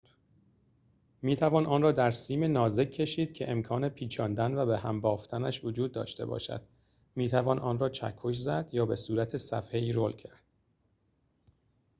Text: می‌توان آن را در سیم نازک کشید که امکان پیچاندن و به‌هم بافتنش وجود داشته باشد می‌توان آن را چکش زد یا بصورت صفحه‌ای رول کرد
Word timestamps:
می‌توان 1.21 1.65
آن 1.65 1.81
را 1.81 1.91
در 1.91 2.11
سیم 2.11 2.43
نازک 2.43 2.91
کشید 2.91 3.33
که 3.33 3.51
امکان 3.51 3.89
پیچاندن 3.89 4.57
و 4.57 4.65
به‌هم 4.65 5.01
بافتنش 5.01 5.63
وجود 5.63 5.91
داشته 5.91 6.25
باشد 6.25 6.67
می‌توان 7.15 7.59
آن 7.59 7.79
را 7.79 7.89
چکش 7.89 8.35
زد 8.35 8.69
یا 8.71 8.85
بصورت 8.85 9.37
صفحه‌ای 9.37 9.91
رول 9.93 10.15
کرد 10.15 10.43